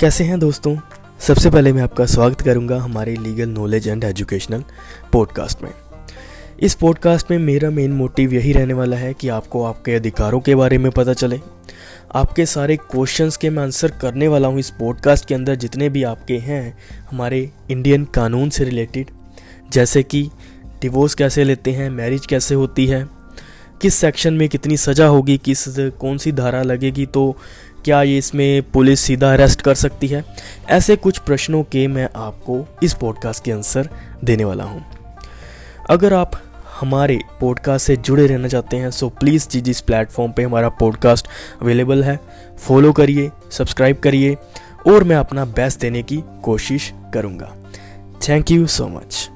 कैसे 0.00 0.24
हैं 0.24 0.38
दोस्तों? 0.38 0.76
सबसे 1.20 1.50
पहले 1.50 1.72
मैं 1.72 1.82
आपका 1.82 2.06
स्वागत 2.06 2.40
करूँगा 2.40 2.80
हमारे 2.80 3.16
legal 3.16 3.48
knowledge 3.48 3.88
and 3.88 4.04
educational 4.04 4.64
podcast 5.12 5.62
में। 5.62 5.70
इस 6.60 6.74
पॉडकास्ट 6.74 7.30
में 7.30 7.38
मेरा 7.38 7.70
मेन 7.70 7.92
मोटिव 7.92 8.34
यही 8.34 8.52
रहने 8.52 8.74
वाला 8.74 8.96
है 8.96 9.14
कि 9.14 9.28
आपको 9.28 9.64
आपके 9.64 9.94
अधिकारों 9.94 10.40
के 10.40 10.54
बारे 10.54 10.78
में 10.78 10.92
पता 10.92 11.12
चले। 11.12 11.40
आपके 12.14 12.46
सारे 12.46 12.76
क्वेश्चंस 12.76 13.36
के 13.36 13.50
मैं 13.50 13.62
आंसर 13.62 13.90
करने 13.90 14.28
वाला 14.28 14.48
हूँ 14.48 14.58
इस 14.58 14.70
पॉडकास्ट 14.70 15.24
के 15.24 15.34
अंदर 15.34 15.54
जितने 15.54 15.88
भी 15.88 16.02
आपके 16.02 16.38
हैं, 16.38 16.78
हमारे 17.10 17.50
इंडियन 17.70 18.04
कानून 18.04 18.50
से 18.50 18.64
रिलेटेड 18.64 19.06
जैसे 19.72 20.02
कि 20.02 20.30
डिवोर्स 20.82 21.14
कैसे 21.14 21.44
लेते 21.44 21.70
हैं 21.70 21.90
मैरिज 21.90 22.26
कैसे 22.26 22.54
होती 22.54 22.86
है 22.86 23.21
किस 23.82 23.94
सेक्शन 23.94 24.34
में 24.34 24.48
कितनी 24.48 24.76
सज़ा 24.76 25.06
होगी, 25.06 25.36
किस, 25.38 25.64
कौन 26.00 26.18
सी 26.18 26.32
धारा 26.32 26.62
लगेगी 26.62 27.06
तो 27.06 27.36
क्या 27.84 28.02
ये 28.02 28.18
इसमें 28.18 28.70
पुलिस 28.70 29.00
सीधा 29.00 29.32
अरेस्ट 29.32 29.62
कर 29.62 29.74
सकती 29.74 30.06
है? 30.06 30.24
ऐसे 30.70 30.96
कुछ 30.96 31.18
प्रश्नों 31.18 31.62
के 31.62 31.86
मैं 31.88 32.08
आपको 32.16 32.64
इस 32.82 32.94
पॉडकास्ट 32.94 33.44
के 33.44 33.52
आंसर 33.52 33.88
देने 34.24 34.44
वाला 34.44 34.64
हूँ। 34.64 34.84
अगर 35.90 36.14
आप 36.14 36.40
हमारे 36.80 37.18
पॉडकास्ट 37.40 37.86
से 37.86 37.96
जुड़े 37.96 38.26
रहना 38.26 38.48
चाहते 38.48 38.76
हैं 38.76 38.90
सो 38.90 39.08
प्लीज़ 39.10 39.48
जी 39.48 39.60
जिस 39.60 39.80
प्लेटफॉर्म 39.80 40.32
पे 40.32 40.42
हमारा 40.42 40.68
पॉडकास्ट 40.68 41.28
अवेलेबल 41.62 42.04
है 42.04 42.18
फॉलो 42.58 42.92
करिए 42.92 43.30
सब्सक्राइब 43.50 43.98
करिए, 43.98 44.36
और 44.86 45.04
मैं 45.04 45.16
अपना 45.16 45.44
बेस्ट 45.44 45.80
देने 45.80 46.02
की 46.02 46.22
कोशिश 46.42 46.92
करूँगा। 47.14 47.54
Thank 48.28 48.50
you 48.50 48.66
so 48.66 48.88
much 48.88 49.28